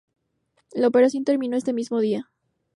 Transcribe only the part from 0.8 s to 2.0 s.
operación terminó ese mismo